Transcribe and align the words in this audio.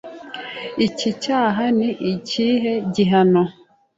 Iki 0.87 1.09
cyaha 1.21 1.63
ni 1.77 1.89
ikihe 2.11 2.73
gihano? 2.95 3.43